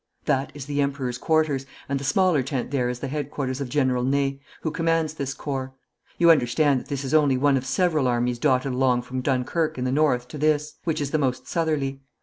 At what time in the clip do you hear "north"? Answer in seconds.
9.91-10.27